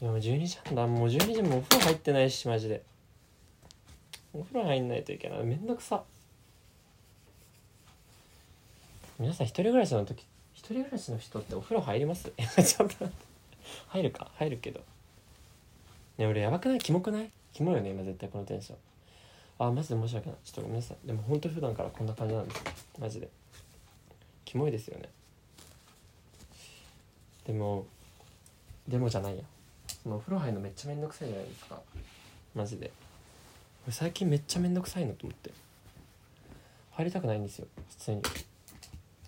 [0.00, 0.86] いやもう12時半だ。
[0.86, 2.84] もう12時もお風呂入ってないしマジで。
[4.32, 5.42] お風呂入んないといけない。
[5.42, 6.04] めんどくさ。
[9.22, 12.32] 皆さん一人暮らしの時一人暮らしの人ってお風呂入ります？
[12.34, 13.08] ちょっと
[13.86, 14.32] 入るか？
[14.34, 14.80] 入るけど。
[16.18, 16.80] ね俺やばくない？
[16.80, 17.30] キモくない？
[17.52, 18.78] キモいよね今絶対このテンション。
[19.60, 20.38] あマジで申し訳ない。
[20.42, 21.06] ちょっとごめんなさい。
[21.06, 22.54] でも本当普段からこんな感じなんで。
[22.56, 22.64] す
[22.98, 23.28] マジで。
[24.44, 25.08] キモいですよね。
[27.46, 27.86] でも
[28.88, 29.44] でもじゃないや。
[30.02, 31.80] そのお風呂入るのめっちゃめんどくさいじゃないですか。
[32.56, 32.90] マジで。
[33.86, 35.52] 俺最近めっちゃめんどくさいのと思って。
[36.90, 38.22] 入りたくないんですよ普通に。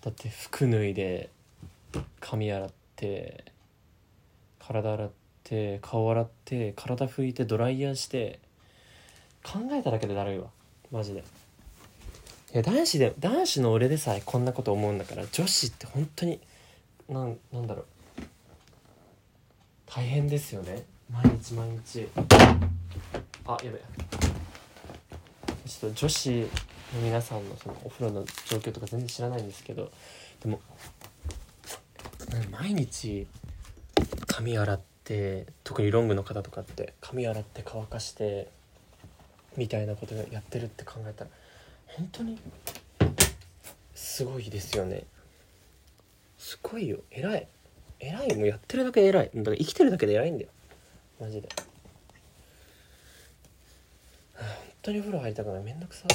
[0.05, 1.31] だって服脱いで
[2.19, 3.43] 髪洗って
[4.59, 5.09] 体洗っ
[5.43, 8.39] て顔洗って体拭いてドライヤーして
[9.43, 10.45] 考えただけでだるいわ。
[10.91, 11.21] マジで。
[11.21, 11.23] い
[12.57, 16.39] や男子で男子の俺でさえこんなこと思うんだから女子って本当に
[17.09, 17.85] なんなんだろう。
[19.87, 20.83] 大変ですよね。
[21.11, 22.07] 毎日毎日。
[23.47, 23.81] あやべ
[25.67, 26.47] ちょっと女子
[27.03, 29.91] 皆さんのそのお風呂の状況とか全然知らないんですけど
[30.41, 30.59] でも
[32.51, 33.27] 毎日
[34.27, 38.49] 髪洗って特にロングの方とかって髪洗って乾かして
[39.57, 41.29] みたいなことやってるって考えたら
[41.87, 42.39] 本当に
[43.93, 45.03] すごいですよね。
[46.37, 46.99] すごいよ。
[47.11, 47.47] 偉い。
[47.99, 49.31] 偉いもうやってるだけ偉い。
[49.33, 50.49] だから生きてるだけで偉いんだよ。
[51.19, 51.49] マジで。
[54.35, 54.45] 本
[54.81, 55.63] 当にお風呂入りたくない。
[55.63, 56.05] めんどくさ。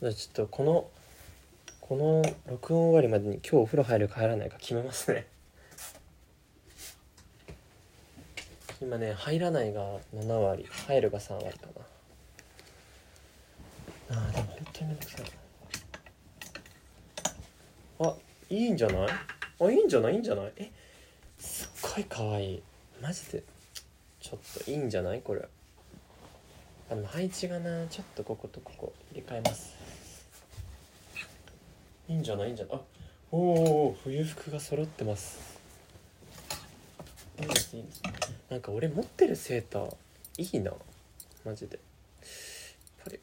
[0.00, 0.88] じゃあちょっとこの
[1.80, 5.26] この録音終わりまでに今日お風呂入るか入らないか決めますね。
[8.80, 9.82] 今ね入らないが
[10.14, 11.66] 7割入るが3割か
[14.08, 14.16] な。
[14.16, 15.24] あーでも本当にめんどくさい。
[18.00, 18.14] あ
[18.50, 19.08] いいんじゃない？
[19.60, 20.12] あいいんじゃない？
[20.12, 20.52] いいんじゃない？
[20.58, 20.70] え
[21.40, 22.62] すっごい可愛い。
[23.02, 23.42] マジで。
[24.20, 25.22] ちょっといいんじゃない？
[25.22, 25.48] これ。
[26.88, 29.76] あの配置がなちょっとこことここ入れ替えます。
[32.08, 32.48] いいんじゃない？
[32.48, 32.76] いいんじゃない？
[32.76, 32.80] あ
[33.30, 35.58] おーお冬服が揃ってます。
[37.40, 38.02] いいですいいです
[38.50, 39.94] なんか俺持ってるセーター
[40.38, 40.72] いいな。
[41.44, 41.76] マジで。
[41.76, 43.20] やっぱり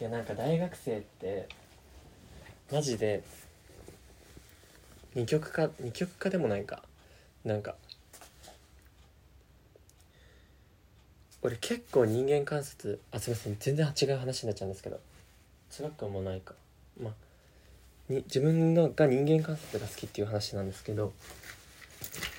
[0.00, 1.48] いやなんか大学生って
[2.70, 3.22] マジで
[5.14, 6.82] 二極化二極化でもないか。
[7.44, 7.76] なんか
[11.42, 13.56] 俺結構人間観察あすいません。
[13.58, 15.00] 全然違う話になっちゃうんですけど。
[15.78, 16.54] 違くもないか。
[17.00, 17.12] まあ
[18.08, 21.12] に自分のが人間観察が好きっていう話なんですけど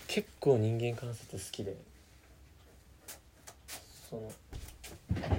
[0.07, 1.75] 結構人間観察好きで
[4.09, 4.31] その
[5.15, 5.37] マ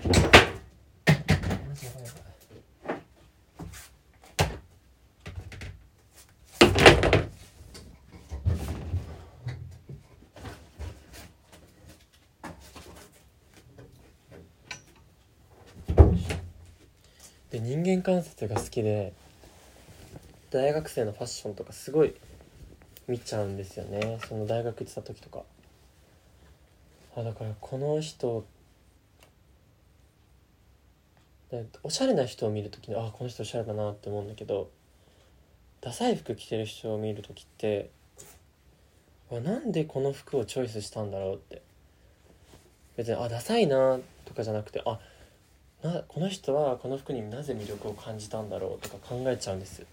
[1.74, 2.23] ジやばいや
[17.54, 19.12] で人間観察が好きで
[20.50, 22.12] 大学生のファッションとかすごい
[23.06, 24.18] 見ちゃうんですよね。
[24.26, 25.42] その大学行ってた時とか。
[27.16, 28.44] あだからこの人
[31.84, 34.68] おしゃれな人を見る時にあこの人おしゃれだなって思うんだけど
[35.80, 37.90] ダサい服着てる人を見る時って
[39.30, 41.62] あなんでこの服をチョイスしたんだろうって。
[42.96, 44.98] 別にあダサいなとかじゃなくてあ
[45.84, 49.84] なこの人はこの服になぜ魅力を感じたんだろうとか考えちゃうんです。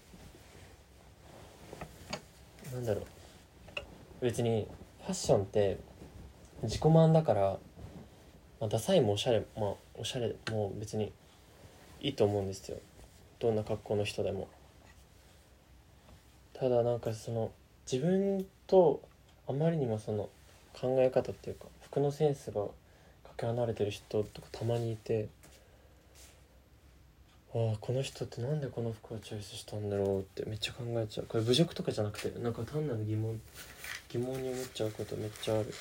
[2.72, 3.04] なんだろう。
[4.22, 4.66] 別に
[5.02, 5.78] ファッションって
[6.62, 7.58] 自己満だから、
[8.58, 11.12] まあ、ダサいもおしゃれまあおしゃれも別に
[12.00, 12.78] いいと思うんですよ。
[13.38, 14.48] どんな格好の人でも。
[16.54, 17.50] ただなんかその
[17.90, 19.02] 自分と
[19.46, 20.30] あまりにもその
[20.72, 22.70] 考え方っていうか服のセンスがか
[23.36, 25.28] け離れてる人とかたまにいて
[27.54, 31.26] ああこの人ってなんでこの服をチョイスしたんだろうってめっちゃ考えちゃう。
[31.26, 33.38] これ侮辱とかじゃなくてなんか単なる疑問
[34.08, 35.74] 疑問に思っちゃうことめっちゃある。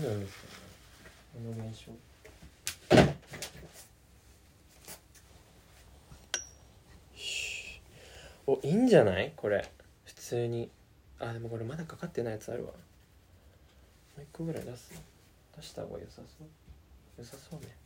[0.00, 0.52] 何なんですかね
[1.34, 1.92] この現象。
[7.14, 7.80] し
[8.46, 9.32] おいいんじゃない？
[9.36, 9.68] これ。
[10.06, 10.70] 普通に。
[11.20, 12.70] あでもこれまだかかってないやつあるわ。
[12.70, 12.76] も
[14.18, 14.90] う一個ぐらい出す。
[15.54, 16.26] 出した方が良さそう。
[17.18, 17.76] 良さそうね。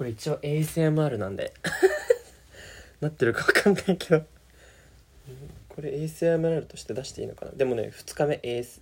[0.00, 1.52] これ一応 ASMR なんで。
[3.02, 4.24] なってるか分かんないけど。
[5.68, 7.52] これ ASMR として出していいのかな？
[7.52, 8.80] でもね2日目 AS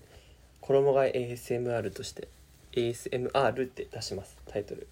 [0.61, 2.29] 衣替え ASMR として。
[2.79, 4.37] ASMR って出します。
[4.47, 4.88] タイトル。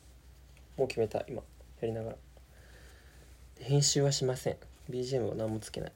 [0.77, 1.43] もう決めた今。
[1.81, 2.17] やりながら。
[3.61, 4.57] 編集はしません。
[4.91, 5.93] BGM は何もつけない。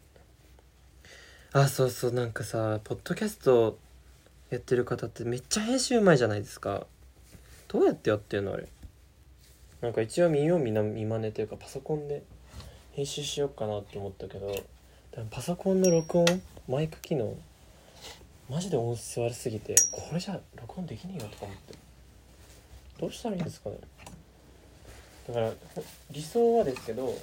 [1.52, 2.12] あそうそう。
[2.12, 3.78] なんかさポッドキャスト
[4.50, 6.86] やってる方ってめっちゃ編集うまいじゃないですか。
[7.68, 8.68] どうやってやってんのあれ。
[9.80, 10.72] なんか一応見よう見
[11.06, 12.22] まねというかパソコンで
[12.92, 14.54] 編集しようかなって思ったけど
[15.30, 17.34] パソコンの録音マイク機能
[18.50, 21.74] マジで音質悪すぎてこれじゃ録音できねえよとか思って。
[22.98, 23.76] どうしたらいいんですかね。
[25.28, 27.16] だからほ理想はですけど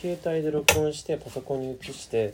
[0.00, 2.32] 携帯で録音してパソコンに移して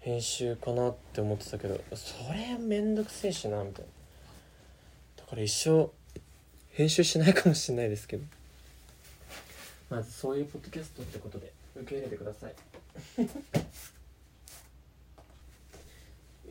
[0.00, 5.22] 編集かなって思ってたけどそれめんどくせえしなみたいな。
[5.24, 5.90] だから一生
[6.72, 8.24] 編集しないかもしれないですけど。
[9.88, 12.52] まずそういうポッドキャストってことで受け入れてください。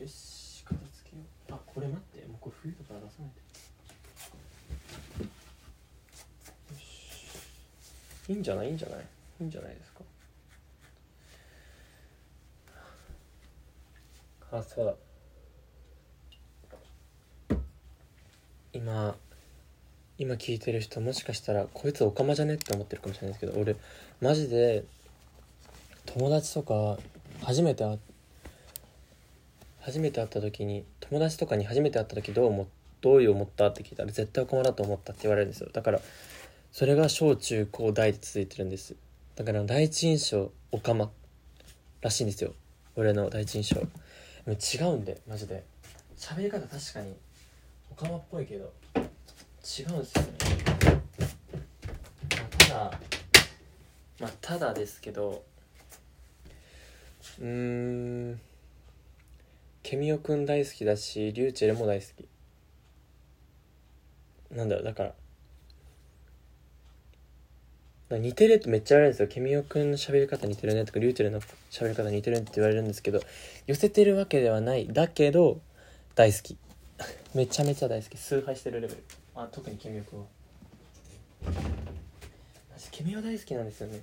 [0.00, 0.37] よ し
[1.50, 2.26] あこれ待って。
[2.26, 3.40] もうこれ冬だから出さないで。
[6.74, 8.32] よし。
[8.32, 8.68] いいんじゃない？
[8.68, 9.00] いいんじゃない？
[9.40, 10.00] いいんじゃないですか？
[14.50, 14.94] あそうだ。
[18.72, 19.14] 今
[20.18, 22.54] 今聞いてる人もしかしたらこいつオカマじゃね？
[22.54, 23.76] って思ってるかもしれないですけど俺
[24.20, 24.84] マジで
[26.06, 26.98] 友達とか
[27.42, 27.98] 初めて会っ
[29.80, 32.68] 初めて会った時に友達とかに初めて会った時どう思
[33.00, 35.70] どういう思ったって聞いたら絶対このだと思ったって言われるんですよ。
[35.72, 36.00] だから
[36.72, 38.96] それが小中高大で続いてるんです。
[39.36, 41.10] だから第一印象オカマ
[42.00, 42.54] らしいんですよ。
[42.96, 43.80] 俺の第一印象。
[44.46, 45.62] 違うんでマジで。
[46.16, 47.14] 喋り方確かに
[47.92, 49.08] オカマっぽいけど違うん
[49.62, 50.04] ですよね、
[52.30, 53.00] まあ、ただ
[54.20, 55.44] まあただですけど
[57.40, 58.40] うーん。
[59.88, 62.28] ケミオくん大好きだしリューチェルも大好き。
[64.54, 65.18] なんだろうだからだか
[68.10, 69.28] ら似てるってめっちゃ言われるんですよ。
[69.28, 73.22] ケミオくんの喋り方似てるねとかリューチェルの喋り方似てるねって言われるんですけど
[73.66, 74.88] 寄せてるわけではない。
[74.88, 75.58] だけど
[76.14, 76.58] 大好き。
[77.34, 78.18] めちゃめちゃ大好き。
[78.18, 79.02] 崇拝してるレベル。
[79.36, 80.26] あ特にケミオくんは。
[82.76, 84.02] 私ケミオ大好きなんですよね。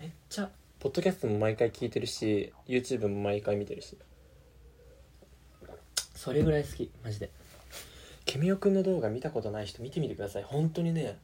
[0.00, 0.50] めっちゃ
[0.80, 3.98] ポッドキャストも毎回聞いてるし YouTube も毎回見てるし。
[6.24, 7.28] それぐらい好きマジで。
[8.24, 10.42] ケミオくんの動画見たことない人見てみてください。
[10.42, 11.18] 本当にね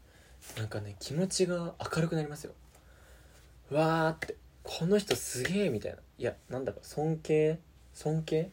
[0.58, 2.52] なんかね気持ちが明るくなりますよ。
[3.70, 5.98] うわーってこの人すげえみたいな。
[6.18, 7.58] いやなんだろう尊敬？
[7.94, 8.50] 尊敬？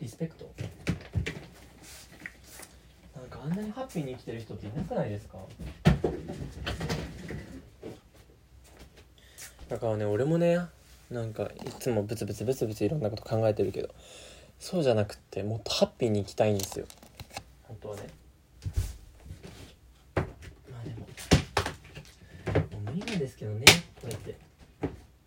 [0.00, 0.52] リスペクト？
[3.14, 5.38] なんかあんなにハッピーに生きてる人っていなくないですか？
[9.68, 10.58] だからね俺もね
[11.10, 11.48] なんかい
[11.80, 13.88] つもブツブツブツブツいろんなこと考えてるけど
[14.58, 16.86] そうじゃなくってもっとハッピーに生きたいんですよ。
[17.62, 18.02] 本当はね。
[20.16, 21.06] まあでもも
[22.90, 23.64] う無理なんですけどね。
[24.02, 24.36] こうやって。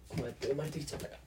[0.09, 1.21] こうやって生まれてきちゃったから。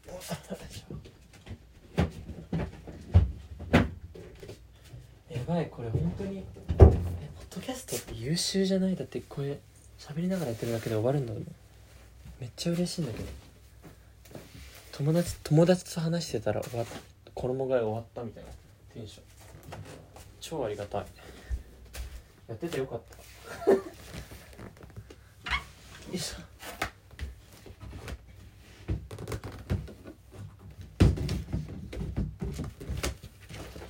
[5.36, 6.38] やばいこれ本当に。
[6.38, 6.44] え
[6.78, 6.90] ポッ
[7.55, 8.96] ドキャストって優秀じゃない？
[8.96, 9.59] だってこれ
[9.98, 11.46] 喋りながらやってるだけで終わるんだもん。
[12.40, 13.24] めっちゃ嬉しいんだけど
[14.97, 16.86] 友達友達と話してたら終わ
[17.34, 18.51] 衣替え終わったみたいな。
[18.92, 19.24] テンション。
[20.40, 21.07] 超ありがたい。
[22.49, 23.01] やっててよかっ
[23.64, 23.72] た。
[23.74, 23.80] よ
[26.12, 26.55] いしょ。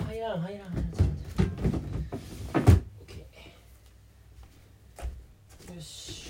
[0.07, 6.25] 入らん入らん入らんちょっと待ってオッケーよし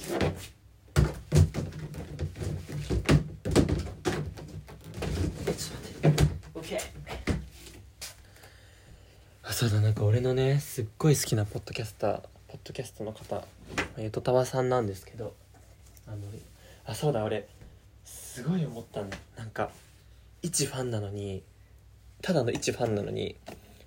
[5.46, 6.80] えちょっと待ってオッケー
[9.42, 13.44] あそうだなんか俺のねすっごい好きなポッドキャスターポッドキャストの方
[13.96, 15.32] ゆとたわさんなんですけど
[16.04, 16.16] あの
[16.84, 17.46] あそうだ俺
[18.04, 19.16] すごい思ったんだ。
[19.36, 19.70] なんか
[20.42, 21.44] 一ファンなのに
[22.22, 23.36] ただの一ファンなのに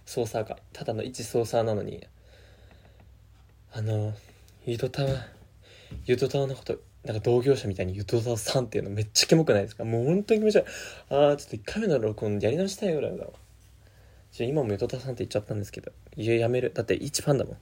[0.06, 2.08] 操作がただの一操作なのに
[3.74, 4.14] あの
[4.66, 5.10] ゆとたわ
[6.06, 9.84] ゆとたわのことなんか同業者みたいにゆとたわさんっていうのめっちゃキモくないですか？
[9.84, 10.66] もう本当に気持ち悪い。
[11.10, 13.32] あーちょっと1回目の録音やり直したいぐらいだわ。
[14.38, 16.72] ちょ今もゆとたさんって言っちゃったんですけどいややめる。
[16.72, 17.58] だって一ファンだもん。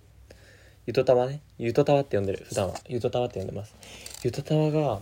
[0.86, 1.40] ゆとたわね。
[1.58, 2.44] ゆとたわって呼んでる。
[2.50, 2.76] 普段は。
[2.90, 3.74] ゆとたわって呼んでます。
[4.24, 5.00] ゆとたわが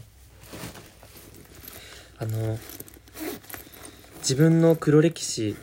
[2.19, 2.59] あの
[4.19, 5.55] 自分の黒歴史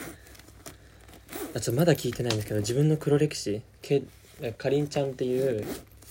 [1.55, 4.03] あちょっとまだ聞いてないんですけど自分の黒歴史け
[4.59, 5.65] かりんちゃんっていう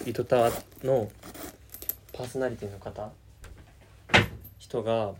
[0.05, 1.11] ゆとたわの
[2.13, 3.11] パーソナリティの方
[4.59, 5.11] 人が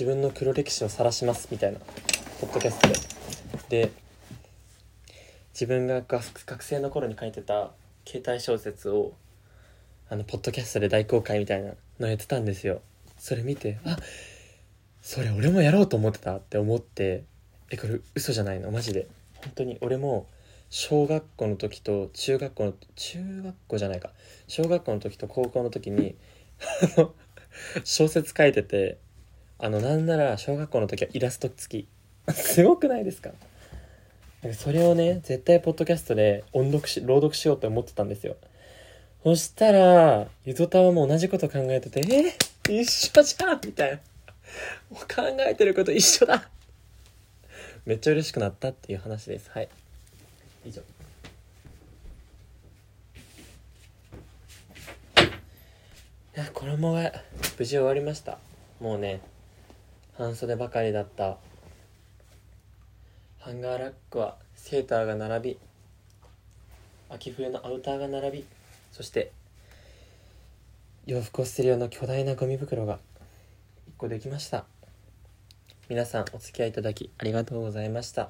[0.00, 1.78] 自分の黒歴史を晒しますみたいな
[2.40, 2.88] ポッドキャスト
[3.68, 3.82] で。
[3.84, 3.92] で
[5.52, 7.72] 自分が学生の頃に書いてた
[8.08, 9.12] 携帯小説を
[10.08, 12.80] あのポッドキャストで大公開みたいなのやってたんですよ。
[13.18, 13.98] それ見てあ
[15.02, 17.24] それ俺もやろうと思ってたって思って
[17.68, 18.70] えこれ嘘じゃないの？
[18.70, 19.06] マジで。
[19.42, 20.26] 本当に俺も
[20.70, 24.12] 小学校の時と中学校の中学校じゃないか。
[24.48, 26.16] 小学校の時と高校の時に
[27.84, 28.96] 小説書いてて
[29.62, 31.88] あのなんなら小学校の時はイラスト付き。
[32.32, 33.30] すごくないですか？
[34.54, 38.36] それをね絶対ポッドキャストで音読し朗読しようと思ってたんですよ。
[39.22, 42.00] そしたらゆとたわも同じこと考えてて
[42.70, 42.80] え？
[42.80, 43.60] 一緒じゃん！
[43.64, 43.96] みたいな。
[44.90, 46.48] もう考えてること一緒だ！
[47.84, 49.50] めっちゃ嬉しくなったっていう話です。
[49.50, 49.68] はい。
[50.64, 50.80] 以上。
[50.80, 50.84] い
[56.34, 57.12] や衣替え
[57.58, 58.38] 無事終わりました。
[58.80, 59.20] もうね
[60.20, 61.38] 半袖ばかりだった。
[63.38, 65.58] ハンガーラックはセーターが並び
[67.08, 68.44] 秋冬のアウターが並び
[68.92, 69.32] そして
[71.06, 72.98] 洋服を捨てる用の巨大なゴミ袋が1
[73.96, 74.66] 個できました。
[75.88, 78.28] 皆さんお付き合いいただきありがとうございました。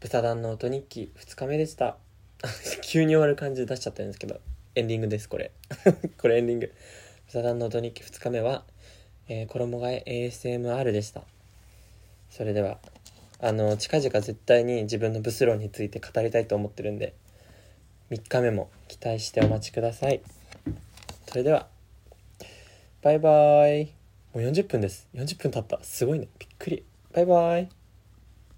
[0.00, 1.98] 豚団の音日記2日目でした。
[2.80, 4.40] 急に終わる感じで出しちゃったんですけど
[4.74, 5.52] エンディングですこれ。
[6.16, 6.72] これエンディング。
[7.26, 8.64] 豚団の音日記2日目は、
[9.30, 11.22] えー衣替え ASMR でした。
[12.30, 12.78] それでは
[13.38, 17.14] あの近々絶対に自分のブスロンについて語りたいと思ってるんで
[18.10, 20.20] 3日目も期待してお待ちください。
[21.28, 21.68] それでは
[23.02, 23.92] バイバーイ。
[24.34, 25.06] もう40分です。
[25.14, 25.78] 40分経った。
[25.82, 26.26] すごいね。
[26.38, 26.84] びっくり。
[27.12, 27.79] バイバーイ。